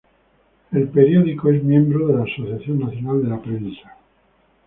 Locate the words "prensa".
3.39-3.95